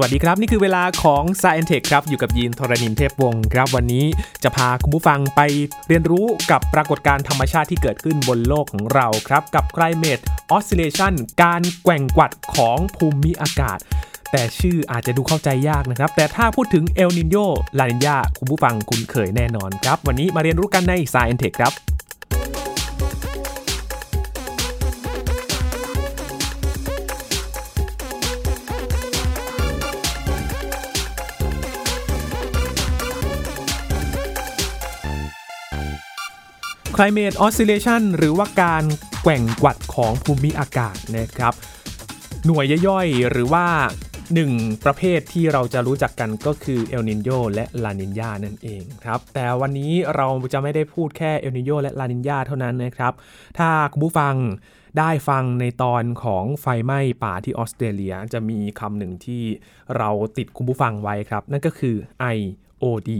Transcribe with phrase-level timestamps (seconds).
[0.00, 4.04] วัสดีครับ นี่คือเวลาของ s ซ e n t e c h ครับ อยู่กับยีนทรณินเทพวงศ์ครับ วันนี้
[4.42, 5.40] จะพาคุณผู้ฟังไป
[5.88, 10.22] เรียนรู้กับปรากฏการณ์ธรรมชาติที่เกิดขึ้นบนโลกของเราครับ กับ climate
[10.56, 13.78] oscillation การแกว่งกวัดของภูมิอากาศ
[14.32, 17.36] แต่ชื่ออาจจะดูเข้าใจยากนะครับ แต่ถ้าพูดถึงเอลนินโย
[17.78, 21.72] ลานินยาคุณผู้ฟังคุ้นเคยแน่นอนครับ วันนี้มาเรียนรู้กันใน s ซ e n t e c h ครับ
[37.00, 38.84] Climate Oscillation หรือว่าการ
[39.22, 41.52] แกว่งกวัดของภูมิอากาศนะครับ
[42.46, 43.66] หน่วยย่อยๆ หรือว่า
[44.34, 44.52] หนึ่ง
[44.84, 53.12] ประเภทที่เราจะรู้จักกันก็คือเอลนินโยและลานินยานั่นเองครับ แต่วันนี้เราจะไม่ได้พูดแค่เอลนินโยและลานินยาเท่านั้นนะครับ
[53.58, 54.34] ถ้าคุณผู้ฟัง
[54.98, 59.42] ได้ฟังในตอนของไฟไหม้ป่าที่ออสเตรเลียจะมีคำหนึ่งที่
[59.96, 61.96] เราติดคุณผู้ฟังไว้ครับ นั่นก็คือ
[62.34, 63.12] IOD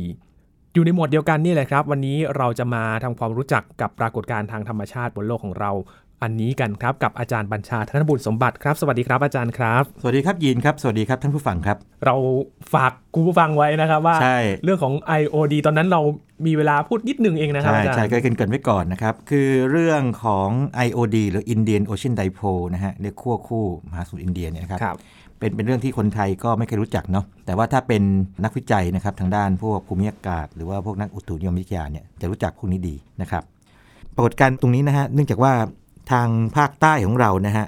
[0.78, 5.70] อยู่ในหมวดเดียวกันนี่แหละครับ วันนี้เราจะมาทำความรู้จักกับปรากฏการณ์ทางธรรมชาติบนโลกของเรา
[6.22, 11.76] อันนี้กันครับกับอาจารย์บัญชาธนบุญสมบัติครับ สวัสดีครับอาจารย์ครับ สวัสดีครับยีนครับ สวัสดีครับท่านผู้ฟังครับ
[12.06, 12.14] เรา
[12.74, 16.00] ฝากคุณผู้ฟังไว้นะครับว่าใช่เรื่องของ IOD ตอนนั้นเรา
[16.46, 20.48] มีเวลาพูดนิดนึงเองนะครับใช่อาจารย์ใช่ก็เกรินเกรินไว้ก่อนนะครับ คือเรื่องของ
[20.86, 24.96] IOD หรือ Indian Ocean Dipole นะฮะเรียกขั้วคู่มหาสมุทรอินเดียเนี่ยนะครับครับ
[25.38, 28.02] เป็นเป็นเรื่องที่คนไทยก็ไม่เคยรู้จักเนาะแต่ว่าถ้าเป็น
[28.44, 33.42] นักวิจัยนะครับทางด้านพวกภูมิอากาศ หรือว่าพวกนักอุตุนิยมวิทยาเนี่ยจะรู้จักพวกนี้ดีนะครับ
[34.14, 35.52] ปรากฏการณ์ตรงนี้นะฮะเนื่องจากว่า
[36.12, 37.66] ทางภาคใต้ของเรานะฮะ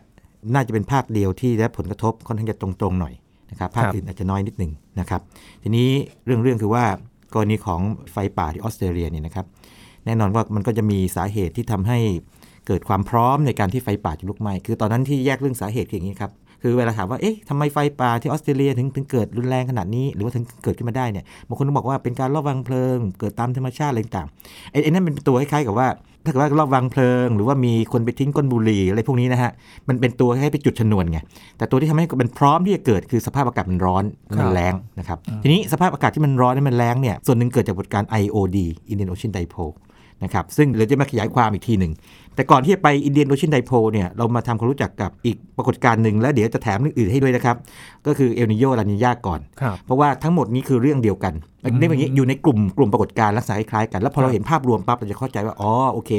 [0.54, 3.14] น่าจะเป็นภาคเดียวที่ได้ผลกระทบค่อนข้างจะตรงๆหน่อย
[3.50, 5.20] นะครับภาคอื่นอาจจะน้อยนิดหนึ่งนะครับ
[5.62, 5.88] ทีนี้
[6.24, 6.84] เรื่องเรื่องคือว่า
[7.34, 7.80] กรณีของ
[8.12, 9.46] ไฟป่าที่ออสเตรเลียเนี่ยนะครับ
[10.06, 11.98] แน่นอนว่ามันก็จะมีสาเหตุที่ทำให้
[12.66, 16.32] เกิดความพร้อมในการที่ไฟป่าจะลุกไหม้ คือตอนนั้นที่แยกเรื่องสาเหตุอย่างนี้ครับ
[16.62, 25.88] คือเวลาถามว่าเอ๊ะทำไมไฟป่าที่ออสเตรเลียถึงถึงเกิดรุนแรงขนาดนี้ หรือว่าถึงเกิดขึ้นมาได้เนี่ยบางคนก็บอกว่าเป็นการลอบวางเพลิง เกิดตามธรรมชาติอะไรต่างๆไอ้ไอ้นั่นเป็นตัวคล้ายๆกับว่า
[26.24, 29.50] ถ้าเกิดว่ารอบวางเพลิง หรือว่ามีคนไปทิ้งก้นบุหรี่อะไรพวกนี้นะฮะ
[29.88, 31.18] มันเป็นตัวให้ไปจุดชนวนไง
[31.58, 34.04] แต่ตัวที่ทำให้มันพร้อมที่จะเกิดคือสภาพอากาศมันร้อน
[34.38, 38.58] ครัมันบแรงนะครับทีนี้สภาพอากาศที่มันร้อนและมันแรงเนี่ยส่วนหนึ่งเกิดจากปรากฏการณ์ IOD
[38.90, 39.74] Indian Ocean Dipole
[40.24, 41.92] นะครับซึ่งเราจะมาขยายความอีกทีหนึ่ง
[42.34, 47.56] แต่ก่อนที่จะไปอินเดียนโอเชียนไดโพเนี่ยเรามาทำความรู้จักกับอีกปรากฏการณ์หนึ่ง แล้วเดี๋ยวจะแถมเรื่องอื่นให้ด้วยนะครับ
[48.06, 51.34] ก็คือเอลนิโยลานิญาก่อนครับเพราะว่าทั้งหมดนี้คือเรื่องเดียวกัน
[51.78, 56.10] เรียกว่าอย่างนี้อยู่ในกลุ่มกลุ่มปรากฏการณ์ลักษณะคล้ายๆกัน แล้วพอเราเห็นภาพรวมปั๊บเราจะเข้าใจว่าอ๋อโอเค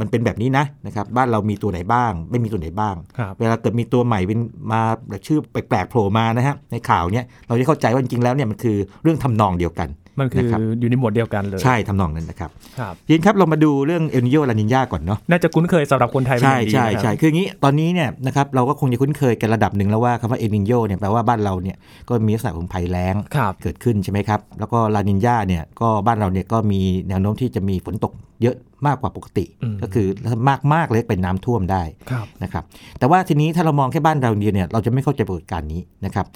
[0.00, 4.38] มันเป็นแบบนี้นะนะครับบ้านเรามีตัวไหนบ้าง ไม่มีตัวไหนบ้างครับเวลาเกิดมีตัวใหม่เป็น
[4.72, 9.88] มาแบบชื่อแปลกๆโผล่มานะฮะในข่าวเนี้ยเราจะเข้าใจว่าจริงๆแล้วเนี่ยมันคือเรื่องทำนองเดียวกัน
[10.18, 12.50] มันคือนะครับอยู่ในหมวดเดียวกันเลย ใช่ทำนองนั้นนะครับ
[12.80, 21.76] ครับยินครับเรามาดูเรื่องเอลนีโญลานีญาก่อนเนาะน่าจะคุ้นเคยสำหรับคนไทยเป็นอใช่ย่างดีใช่นะครับใช่คืออย่างนี้ตอนนี้เนี่ยนะครับเราก็คงจะคุ้นเคยกันระดับหนึ่งแล้วว่าคำว่าเอลนีโญเนี่ยแปลว่าบ้านเราเนี่ย
[22.08, 28.12] ก็มีลักษณะของภัยแล้งครับเกิดขึ้นใช่ไหมครับแล้วก็ลานีญาเนี่ยก็บ้านเราเนี่ยก็มีแนวโน้มที่จะมีฝนตก
[28.42, 30.06] เยอะ มากกว่าปกติอืมก็คือ
[30.48, 32.64] มากมากๆเลยเป็นน้ำท่วมได้ครับนะครับ
[32.98, 36.26] แต่ว่าทีนี้ถ้าเรามองแค่บ้านเราเดียวเนี่ยเราจะไม่เข้าใจปรากฏการณ์นี้นะครับ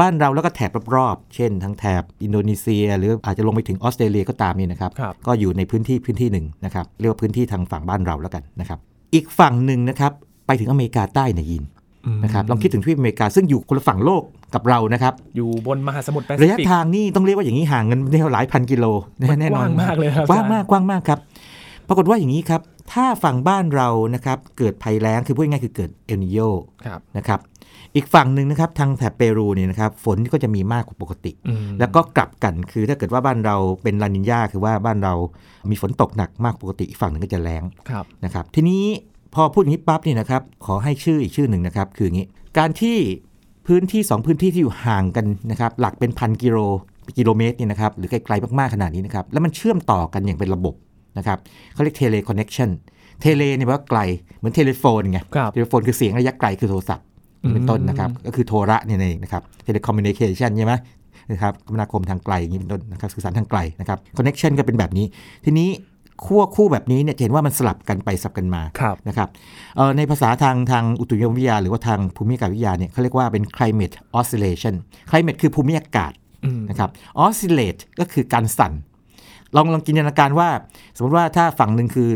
[0.00, 8.78] บ้านเราแล้วก็แถบรอบๆเช่น ทั้งแถบอินโดนีเซีย หรืออาจจะลงไปถึงออสเตรเลียก็ตามนี่นะครับครับก็อยู่ในพื้นที่พื้นที่หนึ่งนะครับเรียกว่าพื้นที่ทางฝั่งบ้านเราแล้วกันนะครับ
[9.14, 10.12] อีกฝั่งหนึ่งนะครับ
[10.46, 11.64] ไปถึงอเมริกาใต้เนี่ยยิน
[12.06, 14.22] อืมนะครับลองคิดถึงทวีปอเมริกาซึ่งอยู่คนละฝั่งโลก
[14.54, 18.84] กับเรานะครับ อยู่บนมหาสมุทรแปซิระยะฟิกทางนี่ต้องเรียกว่าอย่างนี้ห่างกันได้หลายพันกิโล
[19.30, 21.18] มันแน่นกอนว้างมากเลยครับกว้างอาจารย์มากกว้างมากครับ
[21.88, 22.60] ปรากฏว่าอย่างนี้ครับ
[22.92, 26.38] ถ้าฝั่งบ้านเรานะครับเกิดภัยแล้งคือพูดง่ายๆคือเกิดเอลนิโย
[26.86, 27.40] ครับนะครับ
[27.94, 35.14] อีกฝั่งหนึ่งนะครับทางแถบเปรูเนี่ยนะครับฝนก็จะมีมากกว่าปกติอืมแล้วก็กลับกันคือถ้าเกิดว่าบ้านเราเป็นลานินยาคือว่าบ้านเรา
[35.70, 38.84] มีฝนตกหนักมากปกติอีกฝั่งหนึ่งก็จะแล้งครับนะครับทีนี้
[39.34, 42.26] พอพูดอย่างนี้ปั๊บนี่นะครับขอให้ชื่ออีกชื่อหนึ่งนะครับคืออย่างนี้
[42.58, 42.96] การที่
[43.66, 46.56] พื้นที่ 2 พื้นที่ที่อยู่ห่างกันนะครับหลักเป็นพันกิโล
[47.18, 50.74] กิโลเมตรเนี่ยนะครับหรือไกลๆมากๆขนาดนี้นะครับแล้วมันเชื่อมต่อกันอย่างเป็นระบบ
[51.18, 51.38] นะครับ
[51.74, 54.00] เขาเรียก teleconnection tele เนี่ยแปลว่าไกล
[54.38, 57.04] เหมือน telephone ไงครับ telephone คือเสียงระยะไกลคือโทรศัพท์
[57.44, 58.56] อืมเป็นต้นนะครับ ก็คือโทร
[58.86, 60.74] เนี่ยเองนะครับ telecommunication ใช่ไหม
[61.32, 65.06] นะครับคมนาคมทางไกลอย่างนี้เป็นต้นนะครับสื่อสารทางไกลนะครับคอนเน็ชันก็เป็นแบบนี้
[65.44, 65.70] ทีนี้
[66.24, 69.28] ขั้วคู่แบบนี้เนี่ยจะเห็นว่ามันสลับกันไปสลับกันมาครับนะครับ
[69.76, 74.74] เอ่อในภาษาทางทางอุตุนิยมวิทยา หรือว่าทางภูมิอากาศวิทยาเนี่ยเขาเรียกว่าเป็น climate oscillation
[75.10, 76.12] climate คือภูมิอากาศ
[76.44, 76.90] อืมนะครับ
[77.24, 78.72] oscillate ก็คือการสั่น
[79.56, 80.48] ลองลองจินตนาการว่า
[80.96, 82.10] สมมติว่าถ้าฝั่งหนึ่งคือ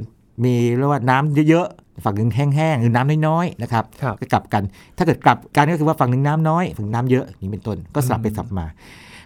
[0.44, 4.62] มีเรียกว่าน้ำเยอะๆฝั่งหนึ่งแห้งๆหรือน้ำน้อยๆนะครับครับก็กลับกัน
[4.96, 8.67] ถ้าเกิดกลับกันก็คือว่าฝั่งหนึ่งน้ำน้อยฝั่งน้ำเยอะอย่างนี้เป็นต้นก็สลับไปสลับมา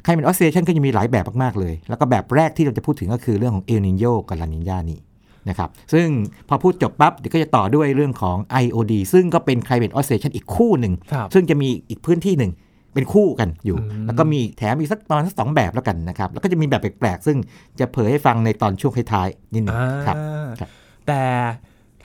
[0.04, 5.00] climate oscillation ก็จะมีหลายแบบมากๆเลย แล้วก็แบบแรกที่เราจะพูดถึงก็คือเรื่องของ El Nino กับ La Nina นี่
[5.48, 6.06] นะครับซึ่ง
[6.48, 12.52] พอพูดจบปั๊บเดี๋ยวก็จะต่อด้วยเรื่องของ IOD ซึ่งก็เป็น climate oscillation อีกคู่หนึ่งครับซึ่งจะมีอีกพื้นที่หนึ่ง
[12.94, 17.38] เป็นคู่กันอยู่อืมแล้วก็มีแถมอีกสักประมาณสักสองแบบแล้วกันนะครับ แล้วก็จะมีแบบแปลกๆ ซึ่ง
[17.80, 20.16] จะเผยให้ฟังในตอนช่วงท้ายๆนิดหนึงอ่าครับ
[20.60, 20.68] ครับ
[21.06, 21.20] แต่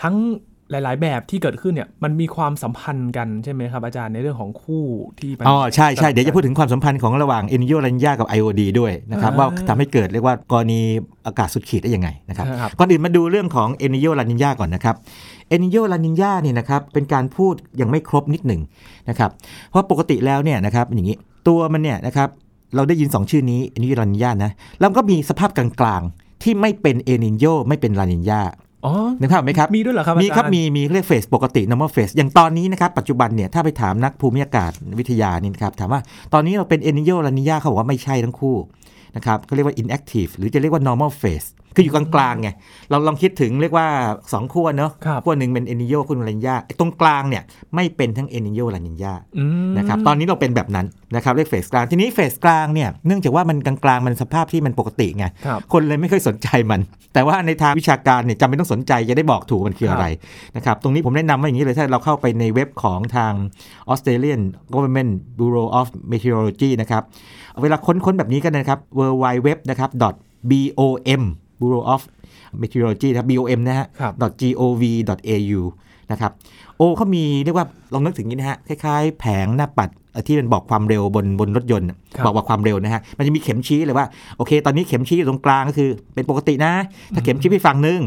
[0.01, 0.15] ทั้ง
[0.71, 4.83] หลาย ๆ แบบที่เกิดขึ้นเนี่ยมันมีความสัมพันธ์กันใช่ไหมครับอาจารย์ในเรื่องของคู่
[5.19, 10.81] ที่มันอ๋อใช่ใช่เดี๋ยวจะพูดถึงความสัมพันธ์ของระหว่างเอนิโยลันยากับ IOD ด้วยนะครับอ่าว่าทำให้เกิดเรียกว่ากรณี
[11.25, 14.95] อากาศสุดขีดได้ยังไงนะครับครับก่อนอื่นมาดูเรื่องของเอนิโยลานินยาก่อนนะครับ
[15.36, 18.61] เอนิโยลานินยานี่นะครับเป็นการพูดยังไม่ครบนิดหนึ่ง
[19.09, 19.29] นะครับ
[19.69, 21.17] เพราะปกติแล้วเนี่ยนะครับเป็นอย่างนี้
[21.47, 22.29] ตัวมันเนี่ยนะครับ
[22.75, 28.41] เราได้ยิน 2 ชื่อนี้เอนิโยลานินยานะแล้วก็มีสภาพกลางๆ ที่ไม่เป็นเอลนีโญไม่เป็นลานีญา
[28.85, 36.01] อ๋อนึกภาพไหมครับ มีด้วยเหรอครับ มีครับอาจาย์มี มีเรียก phase ปกติ normal phase อย่างตอนนี้นะครับ ปัจจุบันเนี่ย ถ้าไปถามนักภูมิอากาศวิทยานี่นะครับ ถามว่า
[36.33, 38.57] ตอนนี้เราเป็นเอลนีโญลานีญาเขาบอกว่าไม่ใช่ทั้งคู่
[39.15, 41.47] นะครับเขาเรียกว่า inactive หรือจะเรียกว่า normal phase
[41.77, 42.49] คืออยู่กลางๆไง
[42.89, 43.87] เราลองคิดถึงเรียกว่า
[44.21, 47.43] 2 ขั้วเนาะครับขั้วหนึ่งเป็นเอลนีโญขั้วหนึ่งลานีญาไอ้ตรงกลางเนี่ย
[47.75, 50.85] ไม่เป็นทั้งเอลนีโญลานีญาอืมนะครับตอนนี้เราเป็นแบบนั้น
[51.15, 56.79] นะครับเรียกเฟสกลางทีนี้เฟสกลางเนี่ยเนื่องจากว่ามันกลางๆมันสภาพที่มันปกติไงครับคนเลยไม่เคยสนใจมัน
[57.13, 60.05] แต่ว่าในทางวิชาการเนี่ยจำเป็นต้องสนใจจะได้บอกถูกมันคืออะไร
[60.55, 63.33] นะครับตรงนี้ผมแนะนำว่าอย่างนี้เลยถ้าเราเข้าไปในเว็บของทาง
[63.91, 64.41] Australian
[64.73, 67.03] Government Bureau of Meteorology นะครับ
[67.61, 69.89] เวลาค้นค้นแบบนี้กันนะครับ w w w นะครับ
[70.51, 71.23] .bom
[71.59, 72.01] Bureau of
[72.61, 75.61] Meteorology นะครับ bom นะฮะครับ .gov.au
[76.11, 76.31] นะครับ
[76.77, 84.05] โอ้เขามีเรียกว่าลองนึกถึงนี้นะฮะ คล้ายๆ แผงหน้าปัดเอ่อที่มันบอกความเร็วบนบนรถยนต์น่ะครับบอกว่าความเร็วนะฮะ มันจะมีเข็มชี้เลยว่า
[84.37, 86.73] โอเค ตอนนี้เข็มชี้อยู่ตรงกลางก็คือ เป็นปกตินะ
[87.15, 88.01] ถ้าเข็มชี้ไปฝั่งหนึ่ง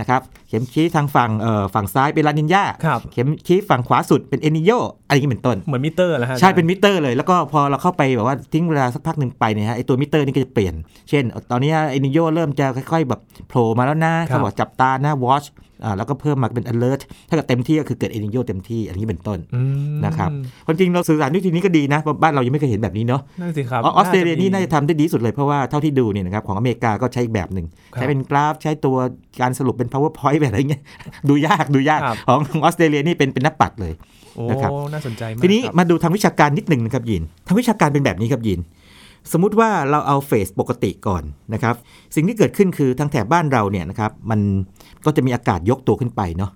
[0.00, 4.70] นะครับเข็มชี้ทางฝั่งเอ่อฝั่งซ้ายเป็นลานีญาครับเข็มชี้ฝั่งขวาสุดเป็นเอลนีโญ
[5.06, 10.74] อะไรอย่างนี้เป็นต้น เหมือนมิเตอร์เหรอฮะใช่อาจารย์เป็นมิเตอร์เลย แล้วก็พอเราเข้าไปแบบว่าทิ้งเวลาสักพักหนึ่งไปเนี่ยฮะไอตัวมิเตอร์นี่ก็จะเปลี่ยน
[11.10, 15.65] เช่น ตอนนี้เอลนีโญเริ่มจะค่อยๆ แบบโผล่มาแล้วนะเขาบอกจับตานะ watch อ่า
[15.96, 19.60] แล้วก็เพิ่มมาเป็น alert ถ้าเกิดเต็มที่ก็คือเกิดเอนิโยเต็มที่อันนี้เป็นต้นอื
[19.94, 20.30] มนะครับ
[20.66, 28.96] ความจริงเราสื่อสารด้วยวิธีนี้ก็ดีนะเพราะบ้านเรายังไม่เคยเห็นแบบนี้เนาะนั่นสิครับออสเตรเลียนี่น่าจะจะทำได้ดีที่สุดเลยเพราะว่าเท่าที่ดูเนี่ยนะครับของอเมริกาก็ใช้อีกแบบหนึ่งครับใช้เป็นกราฟใช้ตัว
[29.40, 30.82] การสรุปเป็น powerpoint แบบอะไรเงี้ย
[31.28, 33.92] ดูยากดูยากครับของของออสเตรเลียนี่เป็นเป็นหน้าปัดเลย
[34.36, 38.60] โอ้นะครับน่าสนใจมากทีนี้ครับมาดูทางวิชาการนิดหนึ่งนะครับยินทางวิชาการเป็นแบบนี้ครับยิน
[39.32, 41.22] สมมุติว่าเราเอาเฟสปกติก่อน
[41.54, 41.74] นะครับ
[42.14, 44.40] สิ่งที่เกิดขึ้นคือทางแถบบ้านเราเนี่ยนะครับมัน
[45.04, 46.50] ก็จะมีอากาศยกตัวขึ้นไปเนาะ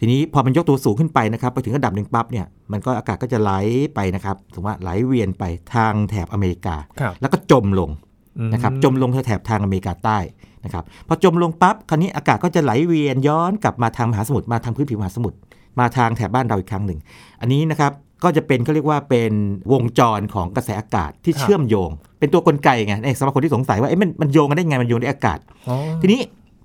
[0.00, 3.52] ทีนี้พอมันยกตัวสูงขึ้นไปนะครับไปถึงระดับหนึ่งปั๊บเนี่ยมันก็อากาศก็จะไหล
[3.94, 5.44] ไปนะครับถือว่าไหลเวียนไป
[5.74, 7.90] ทางแถบอเมริกาครับแล้วก็จมลง
[8.38, 10.18] อืมนะครับจมลงแถบทางอเมริกาใต้
[10.64, 15.36] นะครับพอจมลงปั๊บคราวนี้อากาศก็จะไหลเวียนย้อนกลับมาทางมหาสมุทรมาทางพื้นผิวมหาสมุทร
[15.80, 16.98] มาทางแถบบ้านเราอีกครั้งหนึ่ง
[17.40, 19.32] อันนี้นะครับ ก็จะเป็นเขาเรียกว่าเป็น
[19.72, 26.20] วงจรของกระแสอากาศที่ครับเชื่อมโยง เป็นตัวกลไกไงเอ้ยสำหรับคนที่สงสัยว่าเอ๊ะมันมันโยงกันได้ไงมันโยงด้วยอากาศอ๋อทีนี้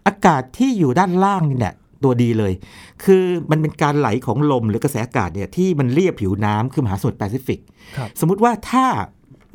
[0.08, 2.54] อากาศที่อยู่ด้านล่างนี่แหละตัวดีเลย
[3.04, 7.60] คือมันเป็นการไหลของลมหรือกระแสอากาศเนี่ยที่มันเรียบผิวน้ำคือมหาสมุทรแปซิฟิก
[7.98, 8.86] ครับสมมุติว่าถ้า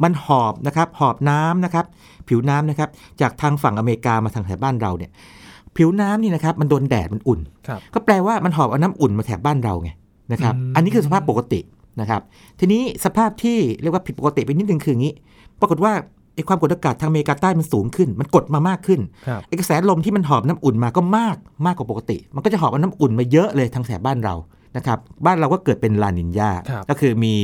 [0.03, 1.85] มันหอบนะครับหอบน้ำนะครับ
[2.29, 2.89] ผิวน้ำนะครับ
[3.21, 5.11] จากทางฝั่งอเมริกามาทางแถบบ้านเราเนี่ย
[5.77, 9.91] ผิวน้ำนี่นะครับมันโดนแดดมันอุ่นครับก็แปลว่ามันหอบเอาน้ำอุ่นมาแถบบ้านเราไง
[10.33, 11.61] นะครับอืมอันนี้คือสภาพปกติ
[12.01, 12.23] นะครับ
[12.61, 15.15] ทีนี้สภาพที่เรียกว่าผิดปกติไปนิดนึงคืออย่างนี้
[15.61, 15.93] ปรากฏว่า
[16.35, 24.35] ไอ้ความกดอากาศทางอเมริกาใต้มันสูงขึ้น มันกดมามากขึ้นครับไอ้กระแสลมที่มันหอบน้ำอุ่นมาก็มากมากกว่าปกติ มันก็จะหอบเอาน้ำอุ่นมาเยอะเลยทางแถบบ้านเรา
[24.77, 27.35] นะครับ บ้านเราก็เกิดเป็นลานินยาครับก็คือมี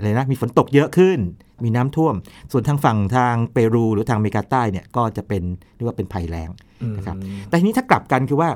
[0.00, 1.18] อะไรนะมีฝนตกเยอะขึ้น
[1.64, 2.14] มีน้ำท่วม
[2.52, 5.42] ส่วนทางฝั่งทางเปรูหรือทางอเมริกาใต้เนี่ยก็จะเป็น
[5.76, 6.50] เรียกว่าเป็นภัยแล้ง
[6.96, 8.48] นะครับอืมแต่ทีนี้ถ้ากลับกันคือว่า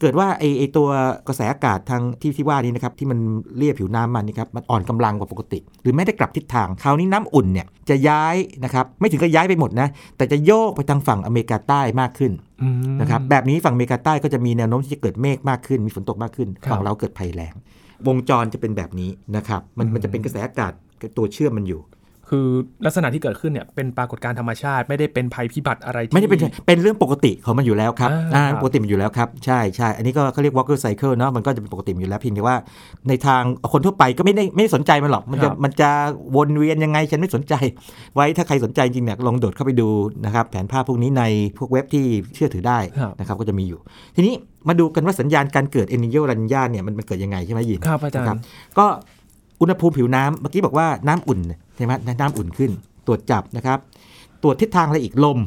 [0.00, 0.88] เกิดว่าไอไอตัว
[1.28, 3.18] กระแสอากาศทางที่ที่ว่านี้นะครับที่มัน
[3.58, 17.54] เรียบผิวน้ำมันนี่ครับมันอ่อนกำลังกว่าปกติ หรือไม่ได้กลับทิศทางคราวนี้น้ำอุ่นเนี่ยจะย้ายนะครับไม่ถึงก็ย้ายไปหมดนะแต่จะโยกไปทางฝั่งอเมริกาใต้มากขึ้นอืมนะครับแบบนี้ฝั่งอเมริกาใต้ก็จะมีแนวโน้มที่จะเกิดเมฆมากขึ้น มีฝนตกมากขึ้นครับฝั่งเราเกิดภัยแล้ง
[18.08, 20.72] วงจรจะเป็นแบบนี้นะครับมันอืมมันจะเป็นกระแสอากาศ
[21.16, 21.82] ตัวเชื่อมมันอยู่
[22.32, 22.48] คือ
[22.86, 32.56] ลักษณะที่เกิดขึ้นเนี่ยเป็นปรากฏการณ์ธรรมชาติ ไม่ได้เป็นภัยพิบัติอะไรที่ไม่ได้เป็นเป็นเรื่องปกติของมันอยู่แล้วครับอ่าอ่าครับปกติมันอยู่แล้วครับใช่ใช่อันนี้ก็เขาเรียก walker cycle เนาะมันก็จะเป็นปกติมันอยู่แล้วเพียงแต่ว่า
[33.08, 35.90] ในทางคนทั่วไปก็ไม่ได้ไม่ได้สนใจมันหรอกมันจะครับมันจะ
[36.36, 37.54] วนเวียนยังไงฉันไม่สนใจ
[38.14, 39.88] ไว้ถ้าใครสนใจจริงเนี่ยลองโดดเข้าไปดู
[40.24, 41.24] นะครับแผนภาพพวกนี้ใน
[41.58, 43.80] พวกเว็บที่เชื่อถือได้ครับนะครับก็จะมีอยู่
[44.16, 44.34] ทีนี้
[44.68, 48.42] มาดูกันว่าสัญญาณการเกิดเอนิโยรันยาเนี่ยมันมันเกิดยังไงใช่ไหมยินครับอาจารนะครัย์บ
[48.78, 48.86] ก็
[49.60, 51.40] อุณหภูมิผิวน้ำเมื่อกี้บอกว่าน้ำอุ่น
[51.76, 52.70] ใช่ไหมน้ำอุ่นขึ้น
[53.06, 53.78] ตรวจจับนะครับ
[54.42, 55.38] ตรวจทิศทางอะไรอีกลม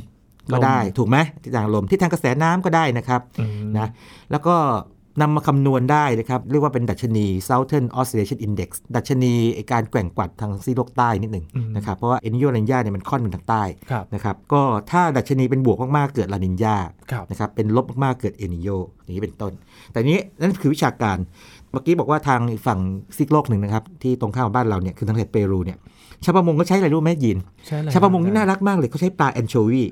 [0.53, 3.88] ก็ได้ถูกไหมทิศทางลมทิศทางกระแสน้ำก็ได้นะครับอืมนะ
[4.32, 4.56] แล้วก็
[5.22, 16.77] นำมาคำนวณได้นะครับ เรียกว่าเป็นดัชนี Southern Oscillation Index ดัชนีไอ้การแกว่งกวัดทางซีกโลกใต้นิดหนึ่งอืมนะครับ เพราะว่าเอนิโยลานินยาเนี่ยมันค่อนมันทางใต้ครับนะครับ ก็ถ้าดัชนีเป็นบวกมาก ๆ เกิดลานินยา
[17.12, 18.70] ครับนะครับ เป็นลบมาก ๆ เกิดเอนิโย
[19.03, 19.51] อย่างนี้เป็นต้น
[19.91, 21.18] แต่นี้นั่นคือวิชาการ
[21.72, 22.80] เมื่อกี้บอกว่าทางฝั่ง
[23.18, 25.77] ซีกโลกหนึ่งนะครับ ที่ตรงข้ามบ้านเราเนี่ยคือทางประเทศเปรูเนี่ย
[26.24, 27.38] ชาวประมงก็ใช้อะไรรู้ไหมยิน
[27.68, 29.84] ใช่เลยชาวประมงนี่น่ารักมากเลยเขาใช้ปลาแอนโชวี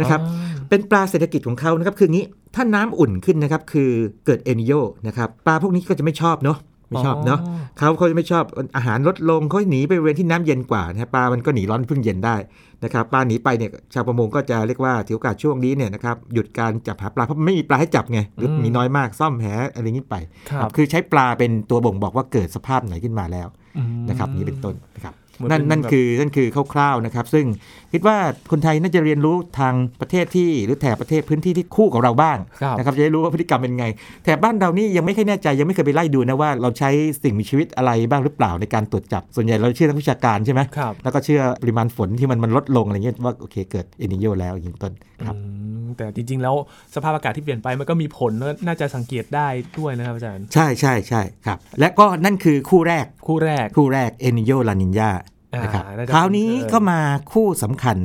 [0.00, 0.20] นะครับ
[0.68, 3.90] เป็นปลาเศรษฐกิจของเขานะครับคืองี้ถ้าน้ำอุ่นขึ้นนะครับคือ
[4.26, 4.72] เกิดเอนิโย
[5.06, 6.58] นะครับปลาพวกนี้ก็จะไม่ชอบเนาะ
[6.90, 7.40] ไม่ชอบเนาะ
[7.78, 8.44] เขาเขาจะไม่ชอบ
[8.76, 12.36] อาหารลดลงเขาหนีไปบริเวณที่น้ำเย็นกว่านะครับปลามันก็หนีร้อนพึ่งเย็นได้
[12.84, 20.16] นะครับปลาหนีไปเนี่ยชาวประมงก็จะเรียกว่าถือโอกาสช่วงนี้เนี่ยนะครับหยุดการจับหาปลาเพราะไม่มีปลาให้จับไงหรือมีน้อยมากซ่อมแหอะไรอย่างนี้ไป
[20.50, 27.46] ครับคือใช้ปลาเป็นตัวบ่งบอกว่าเกิดสภาพไหนขึ้นมาแล้วอืมนะครับนี่เป็นต้นนะครับเหมือนนั่นเป็นนั่นแบบคือนั่นคือคร่าวๆนะครับ ซึ่ง
[27.92, 28.16] คิดว่า
[28.50, 33.86] คนไทยน่าจะเรียนรู้ทางประเทศที่หรือแถบประเทศพื้นที่ที่คู่กับเราบ้างครับนะครับจะได้รู้ว่าพฤติกรรมเป็นไง
[34.24, 36.90] แถบบ้านเรานี่ยังไม่ค่อยแน่ใจยังไม่เคยไปไล่ดูนะว่าเราใช้
[37.22, 44.92] สิ่งมีชีวิตอะไรบ้างหรือเปล่าในการตรวจจับ ส่วนใหญ่เราเชื่อนักวิชาการใช่ไหมครับแล้วก็เชื่อปริมาณฝนที่มันมันลดลงอะไรเงี้ยว่าโอเคเกิดเอนิโยแล้วอย่างนี้เป็นต้น
[45.26, 45.40] ครับอื
[45.84, 46.54] มแต่จริง ๆ แล้ว
[46.94, 48.32] สภาพอากาศที่เปลี่ยนไปมันก็มีผล
[48.66, 57.00] น่าจะสังเกตได้ด้วยนะครับอาจารย์ ใช่ใช่ใช่ครับ และก็นั่นคือคู่แรกคู่แรกคู่แรกเอลนีโญลานีญาอ่า นะครับน่าจะคราวนี้เออก็มา
[57.32, 57.96] คู่สำคัญ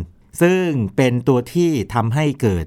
[0.41, 2.65] ซึ่งเป็นตัวที่ทำให้เกิด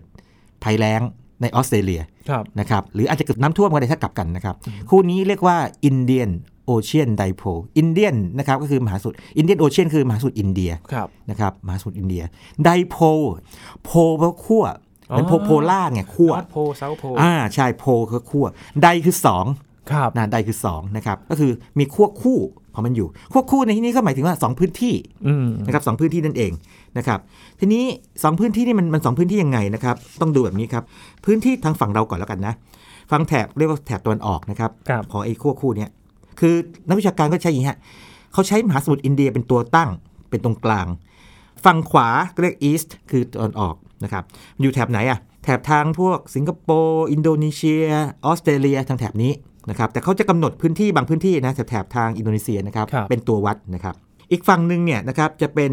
[0.64, 1.00] ภัยแล้ง
[1.42, 4.54] ในออสเตรเลียครับนะครับหรืออาจจะเกิดน้ำท่วมก็ได้ถ้ากลับกันนะครับ
[4.90, 6.30] คู่นี้เรียกว่า Indian
[6.64, 7.42] Ocean Dipole
[7.78, 12.22] Indian นะครับก็คือมหาสมุทร Indian Ocean คือมหาสมุทรอินเดียครับนะครับมหาสมุทรอินเดีย
[12.64, 12.96] ไดโพ
[13.84, 14.64] โพแปลว่าขั้ว
[15.08, 18.46] เหมือนโพอ๋อโพล่าไงขั้วนอตโพเซาโพอ่าใช่โพคือขั้ว
[18.82, 19.46] ไดคือสอง
[19.92, 22.38] ครับนะไดคือ2นะครับก็คือมีขั้วคู่
[22.78, 24.94] ของมันอยู่ขั้วคู่ในที่นี้ก็หมายถึงว่า 2 พื้นที่
[25.26, 26.52] อืมนะครับสองพื้นที่นั่นเอง
[26.98, 27.18] นะครับ
[27.60, 30.84] ทีนี้ 2 พื้นที่นี่มันมันสพื้นที่ยังไงนะครับต้องดูแบบนี้ครับ
[31.24, 32.54] พื้นที่ทางฝั่งเราก่อนแล้วกันนะ
[33.10, 35.90] ฝั่งแถบเรียกว่าแถบตะวันออกนะครับครับของไอ้ขั้วคู่เนี้ย
[36.40, 36.54] คือ
[36.88, 37.78] นักวิชาการก็ใช้อย่างนี้ฮะ
[38.32, 39.90] เขาใช้มหาสมุทรอินเดียเป็นตัวตั้ง
[40.30, 40.86] เป็นตรงกลาง
[41.64, 44.24] ฝั่งขวาก็เรียก east คือตะวันออกนะครับ
[44.60, 47.84] อยู่แถบไหนอะแถบทางพวกสิงคโปร์ อินโดนีเซีย
[48.26, 49.32] ออสเตรเลียทางแถบนี้
[49.70, 53.94] นะครับแต่เขาจะกำหนดพื้นที่บางพื้นที่นะแถบแถบทางอินโดนีเซียนะครับครับเป็นตัววัดนะครับ
[54.32, 55.70] อีกฝั่งหนึ่งเนี่ยนะครับจะเป็น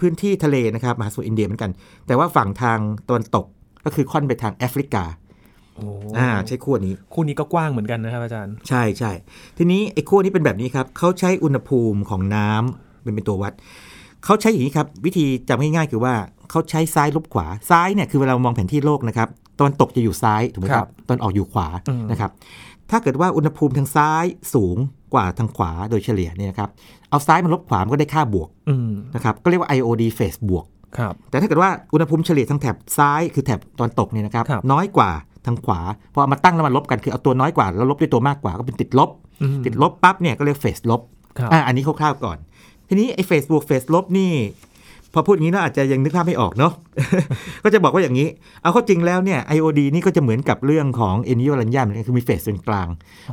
[0.00, 1.70] พื้นที่ทะเลนะครับมหาสมุทรอินเดียเหมือนกัน
[2.06, 2.78] แต่ว่าฝั่งทาง
[3.08, 3.46] ตะวันตก
[3.84, 5.04] ก็คือค่อนไปทางแอฟริกา
[5.76, 5.84] โอ้
[6.18, 9.12] อ่าใช้ขั้วนี้คู่นี้ก็กว้างเหมือนกันนะครับอาจารย์ ใช่ใช่
[9.58, 13.52] ทีนี้ไอ้ขั้วนี้เป็นแบบนี้ครับเขาใช้อุณหภูมิของน้ำเป็นเป็นตัววัด
[14.24, 16.14] เขาใช้อย่างนี้ครับ วิธีจำง่ายๆคือว่า
[16.50, 19.28] เขาใช้ซ้ายลบขวาซ้ายเนี่ยคือเวลาเรามองแผนที่โลกนะครับ
[19.58, 22.30] ตะวันตกจะอยู่ซ้ายถูกไหมคครัรับบตะวันออกอยู่ขวาอืมนะครับ
[22.90, 24.76] ถ้าเกิดว่าอุณหภูมิทางซ้ายสูง
[25.14, 26.70] กว่าทางขวาโดยเฉลี่ยเนี่ยนะครับ
[27.10, 30.64] เอาซ้ายมาลบขวามันก็ได้ค่าบวกอืมนะครับ ก็เรียกว่า IOD phase บวก
[30.98, 35.10] ครับแต่ถ้าเกิดว่าอุณหภูมิเฉลี่ยทางแถบซ้ายคือแถบตอนตกเนี่ยนะครับครับน้อยกว่า
[35.46, 35.80] ทางขวา
[36.12, 39.10] พอเอามาตั้งแล้วมาลบกันคือเอาตัวน้อยกว่าแล้วลบด้วยตัวมากกว่าก็เป็นติดลบ
[39.42, 41.00] อืมติดลบปั๊บเนี่ยก็เรียกเฟสลบ
[41.38, 42.38] ครับอ่าอันนี้คร่าวๆก่อน
[42.88, 44.32] ทีนี้ไอ้เฟสบวกเฟสลบนี่
[45.14, 46.72] พอพูดอย่างนี้เราอาจจะยังนึกภาพไม่ออกเนาะ
[47.64, 48.28] ก็จะบอกว่าอย่างนี้
[48.62, 52.88] เอาเข้าจริงแล้วเนี่ย IOD นี่ก็จะเหมือนกับเรื่องของเอนิโยลันยาเหมือนกันคือมีเฟสเป็นกลาง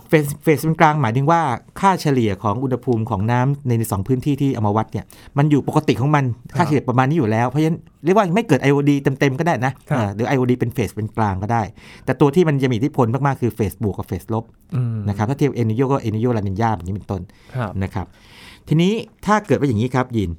[0.10, 1.42] เฟสเฟสเป็นกลางหมายถึงว่า
[1.80, 5.06] ค่าเฉลี่ยของอุณหภูมิของน้ำในสองพื้นที่ที่เอามาวัดเนี่ย
[5.38, 6.24] มันอยู่ปกติของมัน
[6.58, 11.64] ค่าเฉลี่ยประมาณนี้อยู่แล้วเพราะฉะนั้นเรียกว่าไม่เกิด IOD เต็มๆก็ได้นะครับอ่าหรือ IOD เป็นเฟสเป็นกลางก็ได้
[12.06, 17.22] แต่ตัวที่มันจะมีอิทธิพลมากๆคือเฟสบวกกับเฟสลบอืมนะครับถ้าเทียบเอนิโยก็เอนิโยลานินยาแบบนี้เป็นต้น
[17.56, 18.06] ครับนะครับ
[18.68, 18.94] ทีนี้
[19.26, 20.32] ถ้าเกิดว่าอย่างนี้ครับยิน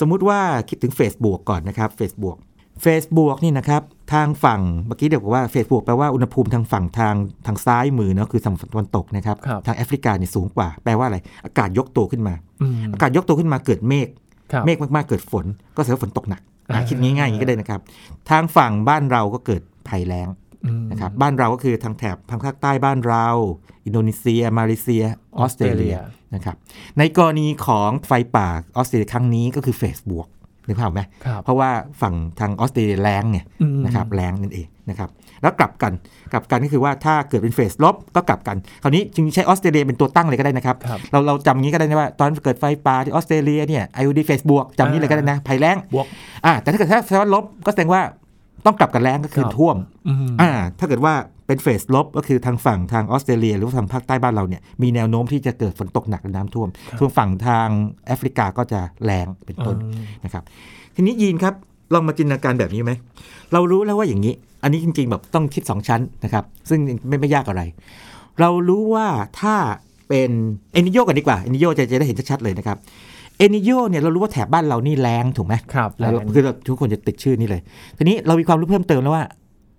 [0.00, 2.36] สมมุติว่าคิดถึงเฟสบวกก่อนนะครับเฟสบวก
[2.82, 3.82] เฟสบวกนี่นะครับ
[4.12, 7.14] ทางฝั่งเมื่อกี้เดี๋ยวบอกว่าเฟสบวกแปลว่าอุณหภูมิทางฝั่งทาง
[7.46, 14.08] ทางซ้ายมือเนาะคือฝั่งตะวันตกนะครับครับทางแอฟริกาเนี่ยสูงกว่า แปลว่าอะไร อากาศยกตัวขึ้นมาอืมอากาศยกตัวขึ้นมาเกิดเมฆ
[14.52, 15.46] ครับเมฆมากๆเกิดฝน
[15.76, 17.80] ก็แสดงว่าฝนตกหนักอะอ่าคิดง่ายๆอย่างนี้ก็ได้นะครับ
[18.30, 20.41] ทางฝั่งบ้านเราก็เกิดภัยแล้งอืม
[20.90, 23.26] นะครับบ้านเราก็คือทางแถบทางภาคใต้บ้านเรา
[23.86, 25.04] อินโดนีเซีย มาเลเซีย
[25.38, 26.56] ออสเตรเลียออสเตรเลียนะครับ
[26.98, 30.28] ในกรณีของไฟป่าออสเตรเลียครั้งนี้ก็คือเฟสบวก
[30.66, 35.10] นึกภาพไหมครับเพราะว่าฝั่งทางออสเตรเลียแรงไงอืมนะครับแรงนั่นเองนะครับ
[35.42, 35.92] แล้วกลับกัน
[36.32, 46.06] กลับกันก็คือว่าถ้าเกิดเป็นเฟสลบก็กลับกัน คราวนี้จึงใช้ออสเตรเลียเป็นตัวตั้งเลยก็ได้นะครับครับเราเราจำอย่างนี้ก็ได้นะว่า ตอนเกิดไฟป่าที่ออสเตรเลียเนี่ยไอโอดีเฟสบวกจำนี้เลยก็ได้นะภัยแรงบวก
[46.44, 48.02] อ่าแต่ถ้าเกิดถ้าแสดงว่าลบก็แสดงว่า
[48.66, 49.76] ต้องกลับกันแรงก็คือครับท่วม
[50.08, 51.14] อืมอ่าถ้าเกิดว่า
[51.46, 56.68] เป็นเฟสลบก็คือทางฝั่งทางออสเตรเลีย หรือว่าทางภาคใต้บ้านเราเนี่ยมีแนวโน้มที่จะเกิดฝนตกหนักและน้ำท่วม
[56.98, 57.68] ส่วนฝั่งทาง
[58.06, 60.42] แอฟริกาก็จะแรงเป็นต้นอืมนะครับ
[60.94, 61.54] ทีนี้ยีนครับ
[61.92, 62.92] ลองมาจินตนาการแบบนี้ไหม
[63.52, 67.62] เรารู้แล้วว่าอย่างนี้ อันนี้จริง ๆ แบบต้องคิด 2 ชั้นนะครับ ซึ่งไม่ไม่ยากอะไร
[68.40, 69.06] เรารู้ว่า
[69.40, 69.54] ถ้า
[70.08, 70.30] เป็น
[70.72, 72.78] เอลนีโญกันดีกว่าเอลนีโญจะจะได้เห็นชัดๆเลยนะครับ
[73.38, 77.60] เอลนีโญเนี่ยเรารู้ว่าแถบบ้านเรานี่แล้งถูกไหมครับแล้วแล้งคือเราทุกคนจะติดชื่อนี้เลย
[77.98, 79.24] ทีนี้เรามีความรู้เพิ่มเติมแล้วว่า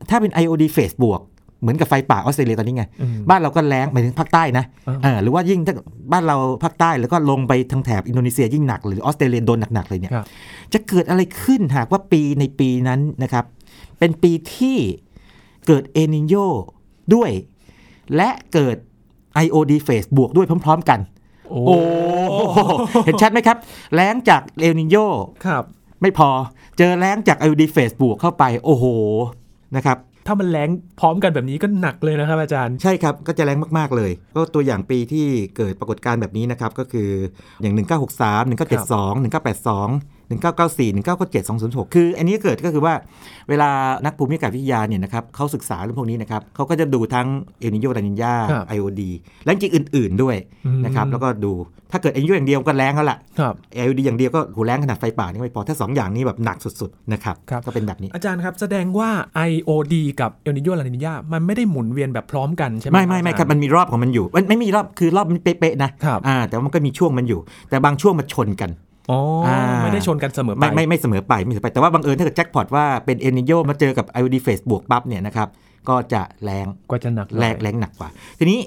[0.10, 1.22] ถ้าเป็น IOD phase บวก
[1.62, 5.75] เหมือนกับไฟป่าออสเตรเลียตอนนี้ไงอืมบ้านเราก็แล้งหมายถึงภาคใต้นะอ่าอ่าหรือว่ายิ่งถ้า
[6.12, 10.25] บ้านเราภาคใต้แล้วก็ลงไปทางแถบอินโดนีเซียยิ่งหนักหรือออสเตรเลียโดนหนักๆเลยเนี่ยครับ
[10.74, 13.45] จะเกิดอะไรขึ้นหากว่าปีในปีนั้นนะครับ
[14.00, 14.77] เป็นปีที่
[15.67, 16.36] เกิดเอนิโย
[17.13, 17.31] ด้วย
[18.15, 18.77] และเกิด
[19.45, 21.00] IOD phase บวกด้วยพร้อม ๆ กัน
[21.50, 21.59] โอ้
[22.29, 22.59] โอ้โห
[23.05, 23.57] เห็นชัดไหมครับ
[23.95, 24.95] แล้งจากเอลนิโย
[25.45, 25.63] ครับ
[26.01, 26.29] ไม่พอ
[26.77, 28.85] เจอแล้งจาก IOD phase บวกเข้าไปโอ้โห
[29.75, 29.97] นะครับ
[30.27, 30.69] ถ้ามันแรง
[31.00, 37.09] พร้อมกันแบบนี้ก็หนักเลยนะครับอาจารย์ ใช่ครับ ก็จะแรงมาก ๆ เลย ก็ตัวอย่างปีที่เกิดปรากฏการณ์แบบนี้นะครับ ก็คือ
[37.62, 37.79] อย่าง 1963
[38.50, 42.93] 1972 1982 1994 1997 2006 คืออันนี้เกิดก็คือว่า
[43.49, 43.69] เวลา
[44.05, 47.27] นักภูมิอากาศวิทยาเนี่ยนะครับเขาศึกษาเรื่องพวกนี้นะครับเขาก็จะดูทั้ง
[47.59, 49.11] เอลนิโยลานินยาครับไอโอดี
[49.43, 50.35] และจริงๆอื่น ๆด้วย
[50.85, 51.53] นะครับอืมแล้วก็ดู
[51.91, 59.09] ถ้าเกิดเอลนิโยอย่างเดียวก็แรงแล้วล่ะครับเอลดีอย่างเดียวก็โหูแรงขนาดไฟป่านี่ไม่พอถ้าสองอย่างนี้แบบหนักสุดๆนะครับครับก็เป็นแบบนี้อาจารย์ครับแสดงว่า
[59.49, 67.39] IOD กับเอลนิโยลานิญามันไม่ได้หมุนเวียนแบบพร้อมกันใช่ไหมไม่ไม่ไม่ครับอาจาย์มันมีรอบของมันอยู่มันไม่มีรอบคือรอบมันเป๊ะๆนะครับอ่าแต่ว่ามันก็มีช่วงมันอยู่
[67.69, 68.69] แต่บางช่วงมันชนกัน
[69.12, 75.48] อ๋ออาไม่ได้ชนกันเสมอไปไม่ไม่ไม่เสมอไปไม่เสมอไป แต่ว่าบังเอิญถ้าเกิดแจ็คพอตว่าเป็นเอนิโยมาเจอกับ IOD Face บวกปั๊บเนี่ยนะครับ
[75.89, 78.60] ก็จะแรงก็จะหนักหน่อยแรงแรงหนักกว่า ทีนี้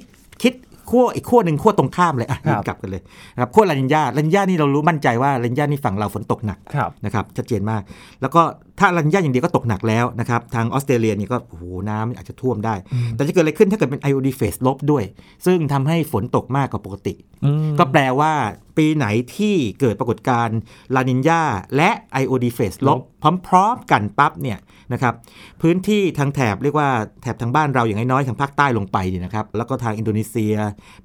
[0.42, 0.52] คิด
[0.90, 3.02] ขั้วอีกขั้วหนึ่งขั้วตรงข้ามเลยอะครับยืนกลับกันเลย
[3.34, 7.82] นะครับขั้วลานินยาลานินยานี่เรารู้มั่นใจว่าลานินยานี่ฝั่งเราฝนตกหนักครับนะครับชัดเจนมาก
[8.20, 8.42] แล้วก็
[8.78, 15.04] ถ้าลันย่าอย่างเดียวก็ตกหนักแล้วนะครับ ทางออสเตรเลียนี่ก็โอ้โหน้ำอาจจะท่วมได้อืมแต่จะเกิดอะไรขึ้นถ้าเกิดเป็น IOD phase ลบด้วย
[15.46, 17.14] ซึ่งทำให้ฝนตกมากกว่าปกติ
[17.44, 18.32] อืมก็แปลว่า
[18.76, 19.06] ปีไหน
[19.36, 20.58] ที่เกิดปรากฏการณ์
[20.94, 21.42] ลานินยา
[21.76, 21.90] และ
[22.22, 23.00] IOD phase ลบ
[23.46, 24.58] พร้อมๆกันปั๊บเนี่ย
[24.92, 25.14] นะครับ
[25.62, 26.88] พื้นที่ทางแถบเรียกว่า
[27.22, 30.54] แถบทางบ้านเราอย่างน้อยๆทางภาคใต้ลงไปเนี่ยนะครับแล้วก็ทางอินโดนีเซีย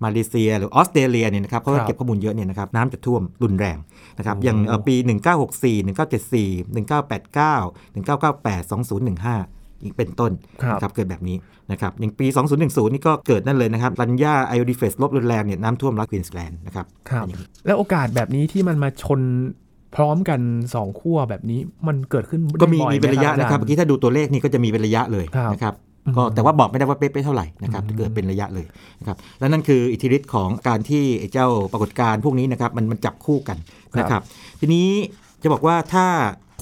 [0.04, 3.78] มาเลเซีย หรือออสเตรเลียเนี่ยนะครับเขาก็เก็บข้อมูลเยอะเนี่ยนะครับน้ำจะท่วมรุนแรง
[4.18, 4.96] นะครับอย่างเอ่อปี
[5.42, 8.72] 1964 1974 1989 1998
[9.32, 10.32] 2015 อีกเป็นต้น
[10.64, 11.38] ครับนะครับเกิดแบบนี้
[11.72, 12.28] นะครับอย่างปี
[12.60, 19.22] 2010 นี่ก็เกิดนั่นเลยนะครับลันยาไอโอดีเฟสลบรุนแรงเนี่ยน้ำท่วมรัฐควีนสแลนด์นะครับครับเป็นอย่างนี้แล้วโอกาสแบบนี้ที่มันมาชน
[19.96, 20.40] พร้อมกัน
[20.76, 25.76] สองขั้วแบบนี้มันเกิดขึ้นก็มีบ่อยมีไหเป็นระยะอานะจาครับย์เมื่อกี้ถ้าดูตัวเลขนี่ก็จะมีเป็นระยะเลยครับนะครับ
[26.06, 28.66] อืมก็แต่ว่าบอกไม่ได้ว่าเป๊ะๆเท่าไหร่นะครับอืมจะเกิดเป็นระยะเลย
[29.00, 33.58] นะครับและนั่นคืออิทธิฤทธิ์ของการที่ไอ้เจ้าปรากฏการณ์พวกนี้นะครับมันมันจับคู่กัน
[34.00, 34.22] นะครับ
[34.60, 34.88] ทีนี้
[35.44, 36.06] จะบอกว่าถ้า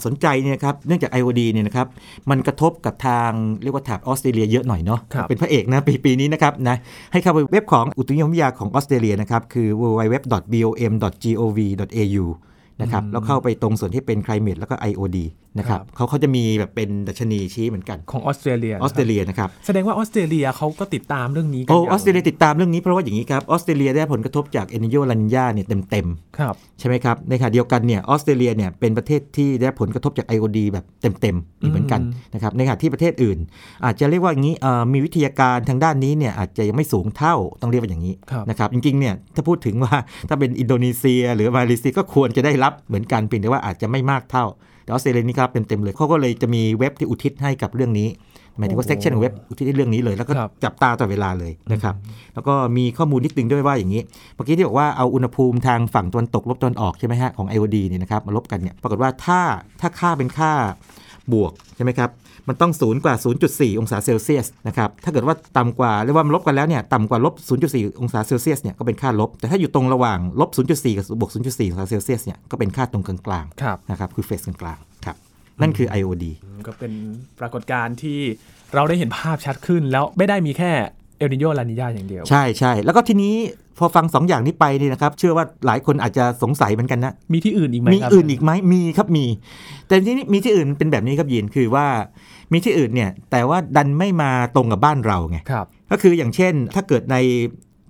[0.05, 1.87] สนใจเนี่ยนะครับเนื่องจาก IOD เนี่ยนะครับ
[2.29, 3.31] มันกระทบกับทาง
[3.63, 6.75] เรียกว่าแถบออสเตรเลียเยอะหน่อยเนาะครับเป็นพระเอกนะปีปีนี้นะครับนะ
[7.11, 12.25] ให้เข้าไปเว็บของอุตุนิยมวิทยาของออสเตรเลียนะครับคือ www.bom.gov.au
[12.81, 15.17] นะครับแล้วเข้าไปตรงส่วนที่เป็น climate แล้วก็ IOD
[15.57, 26.07] นะครับเขาเขาจะมีแบบเป็นดัชนีชี้เหมือนกันของออสเตรเลียออสเตรเลียนะครับแสดงว่าออสเตรเลียเขาก็ติดตามเรื่องนี้กันโอ้ย่างออสเตรเลียติดตามเรื่องนี้เพราะว่าอย่างนี้ครับออสเตรเลียได้ผลกระทบจากเอลนีโญลานีญาเนี่ยเต็ม
[26.37, 33.37] ครับๆใช่ไหมครับในขณะเดียวกันเนี่ยออสเตรเลียเนี่ยเป็นประเทศที่ได้ผลกระทบจาก IOD แบบเต็มๆอีกเหมือนกันอืมนะครับในขณะที่ประเทศอื่น
[33.85, 39.93] อาจจะเรียกว่าอย่างนี้เอ่อมีวิทยาการทางด้านนี้เนี่ยอาจจะยังไม่สูงเท่าต้องเรียกว่าอย่างนี้ครับนะครับจริงๆเนี่ยถ้าพูดถึงว่า
[40.29, 44.45] ถ้าเป็นอินโดนีเซีย หรือมาเลเซียก็ควรจะได้รับเหมือนกันเพียงแต่ว่าอาจจะไม่มากเท่า
[44.89, 48.07] แต่ออสเตรเลียนี่ครับเต็มๆเลยเขาก็เลยจะมีเว็บที่อุทิศให้กับเรื่องนี้
[48.57, 51.95] หมายถึงว่าโอ้เซ c ชันของเว็บอุทิศให้เรื่องนี้เลย แล้วก็ครับจับตาตลอดเวลาเลยนะครับ
[52.33, 54.01] แล้วก็มีข้อมูลนิดนึงด้วยว่าอย่างนี้
[54.35, 59.39] เมื่อกี้ที่บอกว่าเอาอุณหภูมิทางฝั่งตะวันตกลบตะวันออกใช่ไหมฮะของ IOD เนี่ยนะครับมาลบกันเนี่ยปรากฏว่าถ้า
[59.81, 60.51] ถ้าค่าเป็นค่า
[61.33, 62.09] บวกใช่ไหมครับ
[62.47, 63.15] มันต้องศูนย์กว่า
[63.47, 67.33] 0.4 องศาเซลเซียสนะครับ ถ้าเกิดว่าต่ำกว่าเรียกว่ามันลบกันแล้วเนี่ยต่ำกว่าลบ
[67.67, 75.15] 0.4 องศาเซลเซียสเนี่ยก็เป็นค่าลบ แต่ถ้าอยู่ตรงระหว่างลบ 0.4 กับบวก 0.4 องศาเซลเซียสเนี่ยก็เป็นค่าตรงกลางครับๆนะครับคือเฟสกลางๆครับ
[75.61, 76.25] นั่นคือ IOD
[76.67, 76.93] ก็เป็น
[77.39, 78.19] ปรากฏการณ์ที่
[78.75, 80.71] เราได้เห็นภาพชัดขึ้นแล้วไม่ได้มีแค่
[81.19, 83.35] เอลนิโยลานิญาอย่างเดียว ใช่ใช่แล้วก็ทีนี้
[83.79, 89.25] พอฟังสองอย่างนี้ไปนี่นะครับ เชื่อว่าหลายคนอาจจะสงสัยเหมือนกันนะ มีที่อื่นอีกไหมมีครับอื่นอีกไหมมีครับมี
[89.87, 91.85] แต่ทีนี้มีที่อื่นเป็นแบบนี้ครับยินคือว่า
[92.51, 97.17] มีที่อื่นเนี่ย แต่ว่าดันไม่มาตรงกับบ้านเราไงครับ ก็คืออย่างเช่น ถ้าเกิดใน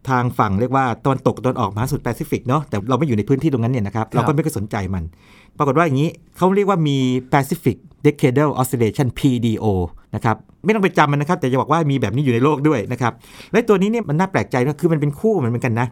[0.09, 5.03] ทางฝั่งเรียกว่าตะวันตกตะวันออกมหาสมุทรแปซิฟิกเนาะแต่เราไม่อยู่ในพื้นที่ตรงนั้นเนี่ยนะครับ เราก็ไม่เคยสนใจมัน
[5.59, 6.97] ปรากฏว่าอย่างนี้เขาเรียกว่ามี
[7.33, 9.65] Pacific Decadal Oscillation PDO
[10.15, 13.13] นะครับไม่ต้องไปจำมันนะครับ แต่จะบอกว่ามีแบบนี้อยู่ในโลกด้วยนะครับ
[13.51, 15.87] และตัวนี้เนี่ยมันน่าแปลกใจนะคือมันเป็นคู่มันเหมือนกันนะ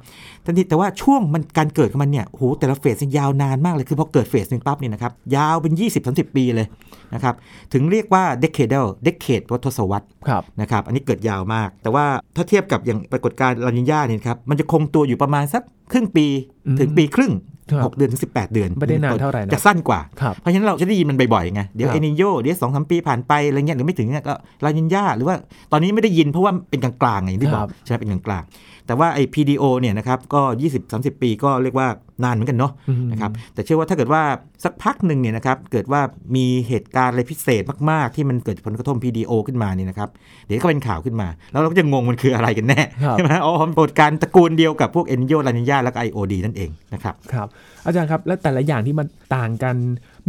[0.45, 5.73] ทันทีแต่ว่าช่วงมันการเกิดของมันเนี่ยโหแต่ละเฟสเนี่ยยาวนานมากเลยคือพอเกิดเฟสหนึ่งปั๊บเนี่ยนะครับยาวเป็น
[6.05, 6.67] 20-30 ปีเลย
[7.13, 7.35] นะครับ
[7.73, 16.25] ถึงเรียกว่า decadal decade ว่าทศวรรษครับนะครับอันนี้เกิดยาวมาก แต่ว่าถ้าเทียบกับอย่างปรากฏการณ์ลานิญญาเนี่ยครับมันจะคงตัวอยู่ประมาณสักครึ่งปี
[16.67, 25.35] อืมถึงปีครึ่งครับ 6 เดือนถึง18 เดือน ไม่ได้นานเท่าไหร่นะจะสั้นกว่าครับเพราะฉะนั้นเราจะได้ยินมันบ่อยๆไงเดี๋ยวครับเอนิโยเดี๋ยวสองสามปีผ่านไปอะไรเงี้ยหรือไม่ถึงเนี่ยก็ลานิญญาหรือว่า
[25.71, 30.41] ตอนนี้ไม่ได้ยินเพราะว่าเป็นกลางๆไงอย่างที่บอครักบใช่ไหมเป็นกลางๆ แต่ว่าไอ้ PDO เนี่ยนะครับก็
[30.81, 31.87] 20-30 ปีก็เรียกว่า
[32.23, 34.21] นานเหมือนกันเนาะอืมนะครับแต่เชื่อว่าถ้าเกิดว่า
[34.63, 36.01] สักพักหนึ่งเนี่ยนะครับเกิดว่า
[36.35, 40.09] มีเหตุการณ์อะไรพิเศษมาก ๆ ที่มันเกิดผลกระทบ PDO ขึ้นมาเนี่ยนะครับ
[40.45, 47.47] เดี๋ยวก็เป็นข่าวขึ้นมา แล้วเราก็จะงงมันคืออะไรกันแน่ครับใช่ไหมอ๋อมันปรากฏการณ์ตระกูลเดียวกับพวกเอนโยลานิญาแล้วก็ IOD นั่นเองนะครับครับ
[47.85, 49.75] อาจารย์ครับแล้วแต่ละอย่างที่มันต่างกัน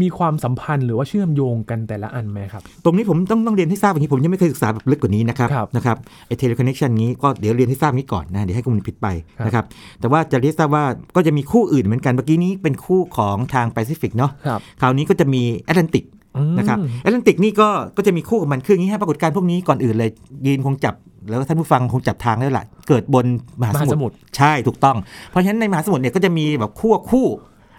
[0.02, 9.06] มีความสัมพันธ์หรือว่าเชื่อมโยงกันแต่ละอันไหมครับ ตรงนี้ผมต้องต้องเรียนให้ทราบอย่างนี้ผมยังไม่เคยศึกษาแบบลึกกว่านี้นะครับครับนะครับไอ้เทเลคอนเน t ชันนี้ก็เดี๋ยวเรียนให้ทราบนี้ก่อนนะเดี๋ยวให้ข้อมูลผิดไป
[9.38, 9.64] ครับนะครับ
[10.00, 10.84] แต่ว่าจะเรียนให้ทราบว่า
[11.16, 16.04] ก็จะมีคู่อื่นเหมือนกันเมื่อกี้นี้เป็นคู่ของทางแปซิฟิกเนาะครับคราวนี้ก็จะมีแอตแลนติก
[16.36, 20.10] อืมนะครับแอตแลนติกนี่ก็ก็จะมีคู่กับมันคืออย่างนี้ฮะปรากฏการณ์พวกนี้ก่อนอื่นเลย
[20.46, 20.94] ยินคงจับ
[21.28, 23.26] แล้วท่านผู้ฟังคงจับทางได้แหละเกิดบน
[23.60, 24.96] มหามหาสสมุมุทรทรใช่ถูกต้อง
[25.30, 27.26] เพราะฉะนั้นในมหาสมุทรเนี่ยก็จะมีแบบคู่คู่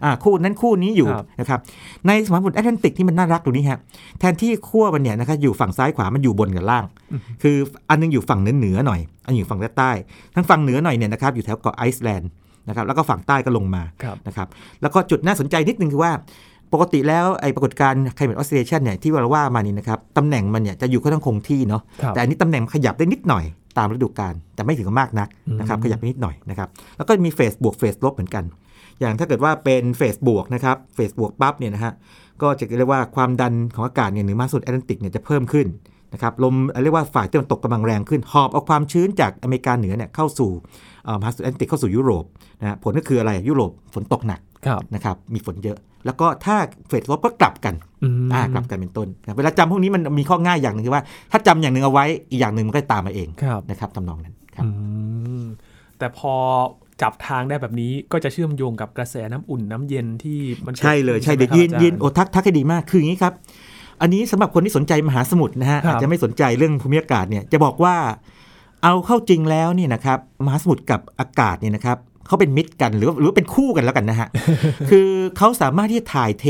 [0.04, 1.60] อ่าคู่นั้นคู่นี้อยู่ครับนะครับ
[2.08, 3.80] ในมหาสมุทรแอตแลนติกที่มันน่ารักตรงนี้ฮะ
[4.20, 6.86] แทนที่ขั้วมันเนี่ยนะครับอยู่ฝั่งซ้ายขวามันอยู่บนกับล่าง
[7.44, 7.58] คือ
[7.90, 9.92] อันนึงอยู่ฝั่งเหนือเหนือหน่อย อันอยู่ฝั่งด้านใต้
[10.36, 12.30] ทั้งฝั่งเหนือหน่อยเนี่ยนะครับอยู่แถวเกาะไอซ์แลนด์
[12.68, 14.48] นะครับแล้วก็ฝั่งใต้ก็ลงมาครับนะครับ
[14.82, 16.12] แล้วก็จุดน่าสนใจนิดนึงคือว่า
[16.74, 23.44] ปกติแล้วไอ้ปรากฏการณ์ climate oscillation เนี่ยที่เราว่ามานี่นะครับตำแหน่งมันเนี่ยจะอยู่ค่อนข้างคงที่เนาะครับแต่อันนี้ตำแหน่งขยับได้นิดหน่อย
[23.78, 25.28] ตามฤดูกาลแต่ไม่ถึงกับมากนัก
[25.60, 28.44] นะครับอืมขยับไปนิดหน่อยนะครับแล้วก็มีเฟสบวกเฟสลบเหมือนกัน
[29.00, 31.94] อย่างถ้าเกิดว่าเป็นเฟสบวกนะครับเฟสบวกปั๊บเนี่ยนะฮะ
[32.42, 35.68] ก็จะเรียกว่าความดันของอากาศเนี่ยเหนือมหาสมุทรแอตแลนติกเนี่ยจะเพิ่มขึ้น
[36.14, 40.50] นะครับลมเรียกว่าฝ่ายตะวันตกกำลังแรงขึ้น หอบเอาความชื้นจากอเมริกาเหนือเนี่ยเข้าสู่
[41.06, 42.26] เอ่อมหาสมุทรแอตแลนติกเข้าสู่ยุโรป
[42.62, 46.56] นะฮะผลก็คืออะไรยุโรปฝนตกหนักครับนะครับมีฝนเยอะ แล้วก็ถ้า
[46.88, 54.70] เฟสลบก็กลับกันอืมอ่ากลับกันเป็นต้นนะเวลาจำพวกนี้มันมีข้อง่ายอย่างหนึ่งคือว่า ถ้าจำอย่างหนึ่งเอาไว้อีกอย่างหนึ่งมันก็ตามมาเองครับนะครับทำนองนั้นครับอื
[55.42, 55.44] ม
[55.98, 56.34] แต่พอ
[57.02, 63.34] จับทางได้แบบนี้ก็จะเชื่อมโยงกับกระแสน้ำอุ่นน้ำเย็นที่มันกิดใช่เลยใช่ขึ้เดี๋ยวไหมยินครับยินอาจารโอทักทักให้ดีมากคืออย่างนี้ครับ
[64.02, 67.96] อันนี้สำหรับคนที่สนใจมหาสมุทรนะฮะครับอาจจะไม่สนใจเรื่องภูมิอากาศเนี่ยจะบอกว่า
[68.84, 74.30] เอาเข้าจริงแล้วเนี่ยนะครับมหาสมุทรกับอากาศเนี่ยนะครับเขาเป็นมิตรกันหรือว่าหรือว่าเป็นคู่กันแล้วกันนะฮะ
[74.90, 76.46] คือเขาสามารถที่จะถ่ายเท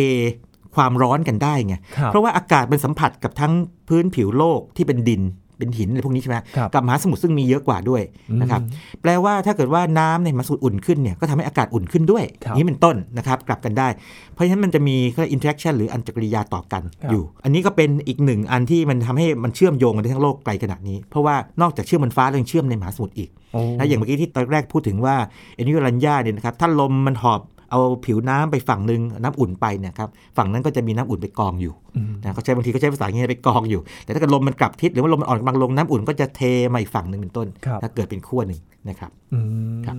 [0.75, 3.53] ความร้อนกันได้ไงครับเพราะว่าอากาศมันสัมผัสกับทั้ง
[3.87, 5.21] พื้นผิวโลกที่เป็นดิน
[5.59, 8.01] เป็นหินอะไรพวกนี้ใช่ไหมครับกับมหาสมุทรซึ่งมีเยอะกว่าด้วย
[8.41, 8.67] นะครับอื
[8.97, 13.87] มแปลว่าถ้าเกิดว่าน้ำในมหาสมุทรอุ่นขึ้นเนี่ยก็ทำให้อากาศอุ่นขึ้นด้วยครับนี่เป็นต้นนะครับกลับกันได้
[14.33, 14.95] เพราะฉะนั้นมันจะมี
[15.31, 25.15] interaction หรืออันตรกิริยาต่อกันครับอยู่ อันนี้ก็เป็นอีกหนึ่งอันที่มันทำให้มันเชื่อมโยงกันได้ทั้งโลกไกลขนาดนี้ เพราะว่านอกจากเชื่อมบนฟ้าแล้วยังเชื่อมในมหาสมุทรอีกโอ้นะอย่างเมื่อกี้ที่ตอนแรกพูดถึงว่า
[25.55, 36.41] เอลนีโญลานีญาเนี่ยนะครับถ้าลมมันหอบ เอาผิวน้ำไปฝั่งหนึ่งน้ำอุ่นไปเนี่ยครับฝั่งนั้นก็จะมีน้ำอุ่นไปกองอยู่อืมนะเขาใช้บางทีเขาใช้ภาษาอย่างนี้ไปกองอยู่ แต่ถ้าเกิดลมมันกลับทิศหรือว่าลมมันอ่อนกำลังลงน้ำอุ่นก็จะเท
[36.73, 39.39] มาอีกฝั่งหนึ่งเป็นต้นครับถ้าเกิดเป็นขั้วหนึ่งนะครับอื
[39.77, 39.95] มครับ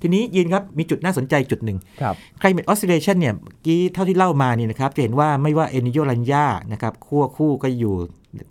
[0.00, 7.94] ทีนี้ยินครับมีจุดน่าสนใจจุดหนึ่งครับ climate oscillation เนี่ยเมื่อกี้เท่าที่เล่ามานี่นะครับจะเห็นว่าไม่ว่าเอนิโยรัญญานะครับขั้วคู่ก็อยู่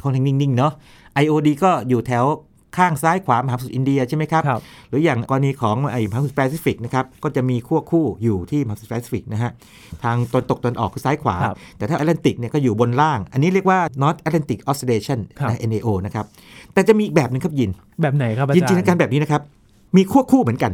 [0.01, 0.73] ค่อนข้างนิ่งๆเนาะ
[1.23, 2.25] IOD ก็อยู่แถว
[2.77, 9.51] ข้างซ้ายขวามหาสมุทรอินเดียใช่ไหมครับครับ หรืออย่างกรณีของไอ้มหาสมุทรแปซิฟิกนะครับ ก็จะมีขั้วคู่อยู่ที่มหาสมุทรแปซิฟิกนะฮะ
[10.03, 16.25] ทางตะวันตกตะวันออกคือซ้ายขวาครับแต่ถ้าแอตแลนติกเนี่ยก็อยู่บนล่าง อันนี้เรียกว่า North Atlantic Oscillation ครับนะ NAO นะครับ
[16.73, 17.69] แต่จะมีอีกแบบหนึ่งครับยิน
[18.01, 19.41] แบบไหนครับอายินจารจินตนาการย์แบบนี้นะครับ
[19.95, 20.71] มีขั้วคู่เหมือนกัน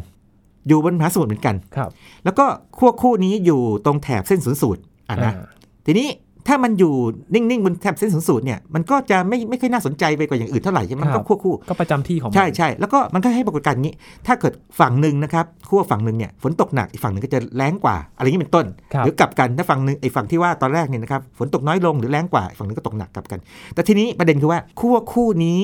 [0.68, 1.90] อยู่บนมหาสมุทรเหมือนกันครับ
[2.24, 2.46] แล้วก็
[2.78, 5.46] ขั้วคู่นี้อยู่ตรงแถบเส้นศูนย์สูตรอะนะอ่า
[5.86, 6.08] ทีนี้
[6.48, 6.94] ถ้ามันอยู่
[7.34, 13.96] นิ่งๆบนแถบเส้นศูนย์สูตรเนี่ยมันก็จะไม่ไม่ค่อยน่าสนใจไปกว่าอย่างอื่นเท่าไหร่ใช่ไหมมันครัก็บขั้วคู่ก็ประจำที่ของมันใช่ใช่แล้วก็มันก็ให้ปรากฏการณ์อย่างนี้
[14.28, 23.40] ถ้าเกิดฝั่งหนึ่งนะครับขั้วฝั่งหนึ่งเนี่ยฝนตกหนักอีกฝั่งหนึ่งก็จะแรงกว่า อะไรอย่างนี้เป็นต้นครับหรือกลับกันถ้าฝั่งหนึ่งไอ้ฝั่งที่ว่าตอนแรกเนี่ยนะครับฝนตกน้อยลงหรือแรงกว่าอีกฝั่งหนึงก็ตกหนักกลับกัน
[23.74, 25.62] แต่ทีนี้ประเด็นคือว่าขั้วคู่นี้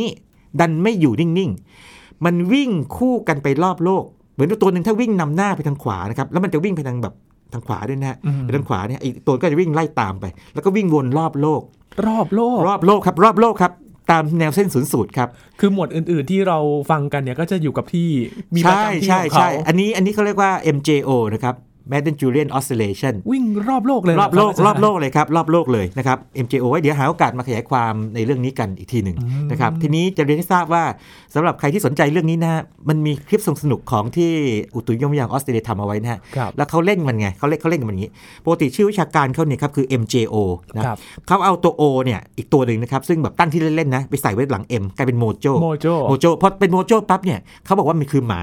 [0.59, 7.13] ดันไม่อยู่นิ่งๆ มันวิ่งคู่กันไปรอบโลก เหมือนตัวหนึ่งถ้าวิ่งนำหน้าไปทางขวานะครับแล้วมันจะวิ่งไปทางแบบ
[7.53, 11.61] ทางขวาด้วยนะฮะอืมไปทางขวาเนี่ยไอ้ตัวก็จะวิ่งไล่ตามไป แล้วก็วิ่งวนรอบโลก
[12.07, 13.71] รอบโลก รอบโลกครับ รอบโลกครับ
[14.11, 16.57] ตามแนวเส้นศูนย์สูตรครับ คือหมวดอื่น ๆที่เรา
[16.91, 18.09] ฟังกันเนี่ยก็จะอยู่กับที่
[18.55, 21.55] มีประใช่จำที่ใช่ของใช่เขาอันนี้อันนี้เขาเรียกว่า MJO นะครับ
[21.91, 29.17] Madden Julian Oscillation วิ่งรอบโลกเลยรอบโลกเหรคอบโลกเลยครับ รอบโลกเลยนะครับ MJO ไว้เดี๋ยวหาโอกาสมาขยายความในเรื่องนี้กันอีกทีหนึ่ง
[29.51, 30.83] นะครับ ทีนี้จะเรียนให้ทราบว่า
[31.35, 34.31] สำหรับใครที่สนใจเรื่องนี้นะฮะมันมีคลิปสนุกๆของที่
[34.75, 38.11] อุตุนิยมวิทยาออสเตรเลียทำเอาไว้นะฮะครับแล้วเขาเล่นมันไงเขาเล่นเขาเล่นกันมันอย่างนี้
[38.45, 40.35] ปกติชื่อวิชาการเขาเนี่ยครับคือ MJO
[40.75, 48.41] นะครับเขาเอาตัว O เนี่ยอีกตัวหนึ่งนะครับซึ่งแบบตั้งชื่อเล่นๆนะไปใส่ไว้หลัง M กลายเป็นโมโจโมโจโมโจพอเป็นโมโจปั๊บเนี่ยเขาบอกว่ามันคือหมา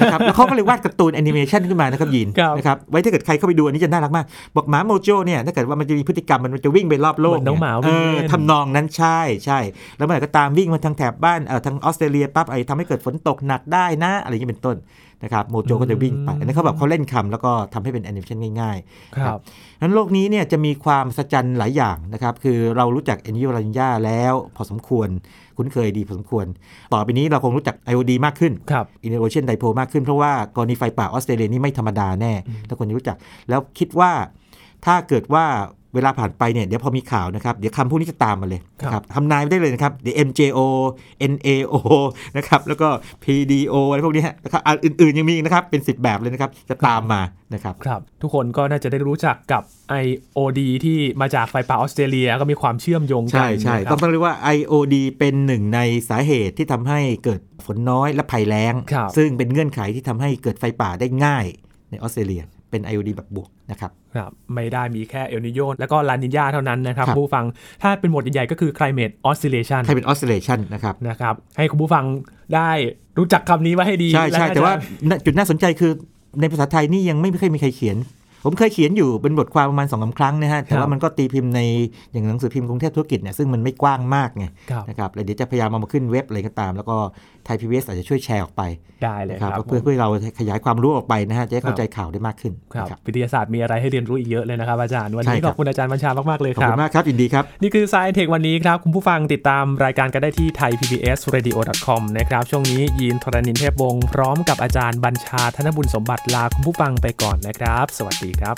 [0.00, 9.58] นะครับแล้วเขาก็เลยวาดการ์ตูนแอนิเมชันขึ้นมานะครับยินครับนะครับไว้ถ้าเกิดใครเข้าไปดูอันนี้จะน่ารักมาก บอกหมาโมโจเนี่ยถ้าเกิดว่ามันจะมีพฤติกรรมมันจะวิ่งไปรอบโลกเหมือนน้องหมาเออวิ่งเล่นทำนองนั้นใช่ใช่
[9.96, 14.76] แล้วเมื่อไหร่ก็ตามวิ่งมาทางแถบบ้านเออทางออสเตรเลียปั๊บไอ้ทำให้เกิดฝนตกหนักได้นะ อะไรอย่างนี้เป็นต้น
[15.24, 19.38] นะครับโมโจก็จะวิ่งไป อันนี้นเขาแบบเขาเล่นคำแล้วก็ทำให้เป็นแอนิเมชันง่ายๆครับ
[19.80, 25.08] นั้นโลกนี้เนี่ยจะมีความอัศจรรย์หลายอย่างนะครับ คือเรารู้จักเอลนีโญลานีญาแล้วพอสมควร
[25.56, 26.46] คุ้นเคยดีพอสมควร
[26.92, 32.32] ต่อไปนี้เราคงรู้จัก IOD มากขึ้นครับ Indian Ocean Dipole มากขึ้น เพราะว่ากรณีไฟป่าออสเตรเลียนี่ไม่ธรรมดาแน่
[32.68, 33.16] ถ้าคนจะรู้จัก
[33.48, 34.12] แล้วคิดว่า
[34.86, 35.46] ถ้าเกิดว่า
[35.94, 40.58] เวลาผ่านไปเนี่ยเดี๋ยวพอมีข่าวนะครับ เดี๋ยวคำพวกนี้จะตามมาเลยครับนะครับทำนายไม่ได้เลยนะครับเดี๋ยว MJO
[41.32, 41.74] NAO
[42.36, 42.88] นะครับแล้วก็
[43.24, 47.20] PDO อะไรพวกนี้ฮะแล้วก็อันอื่นๆยังมีอีกนะครับเป็น10แบบเลยนะครับจะตามมา
[47.54, 49.62] นะครับครับ ทุกคนก็น่าจะได้รู้จักกับ
[50.04, 61.44] IOD ที่มาจากไฟป่าออสเตรเลียก็มีความเชื่อมโยงกันใช่ใช่นะคต้รัอบงต้องเรียกว่า IOD เป็นหนึ่งในสาเหตุที่ทำให้เกิดฝนน้อยและภัยแล้งครับซึ่งเป็นเงื่อนไขที่ทำให้เกิดไฟป่าได้ง่าย
[61.90, 67.44] ในออสเตรเลีย เป็น IOD แบบบวกนะครับครับไม่ได้มีแค่เอลนิโยแล้วก็ลานิญาเท่านั้นนะครับครับคุณผู้ฟัง
[67.82, 72.04] ถ้าเป็นหมวดใหญ่ๆก็คือ climate oscillation ใครเป็น oscillation นะครับนะครับให้คุณผู้ฟัง
[72.54, 72.70] ได้
[73.18, 75.92] รู้จักคำนี้ไว้ให้ดีใช่ใช่ล้ก็แต่ว่าจะน่ะจุดน่าสนใจคือ
[76.40, 77.96] ในภาษาไทยนี่ยังไม่เคยมีใครเขียน
[78.44, 81.60] ผมเคยเขียนอยู่เป็นบทความประมาณสองสาครั้งนะฮะ แต่ว่ามันก็ตีพิมพ์ใน
[82.12, 86.96] อย่างหนังสือพิมพ์กรุงเทพธุรกิจเนี่ยซึ่งมันไม่กว้างมากไงครับนะครับแล้วเดี๋ยวจะพยายามเอามาขึ้นเว็บอะไรก็ตาม แล้วก็
[87.44, 88.62] ไทยพีบีอาจจะช่วยแชร์ออกไป
[89.04, 108.56] ได้เลยนะคครัรับบเพื่อเพื่อเราขยายความรู้ออกไปนะฮะจะได้ครัเข้าบใจข่าวได้มากขึ้นครับนะครับวิทยาศาสตร์มีอะไรให้เรียนรู้อีกเยอะเลยนะครับอาจารย์วันใช่นี้คขรับอบคุณอาจารย์บัญชามากๆเลยขอบครัคุบณมากครับยินดีครับนี่คือ Science Tech วันนี้ครับคุณผู้ฟังติดตามรายการกันได้ที่ thaipbsradio.com นะครับช่วงนี้ยีนทรณินเทพวงศ์พร้อมกับอาจารย์บัญชาธนบุญสมบัติลาคุณผู้ฟังไปก่อนนะครับ สวัสีครับ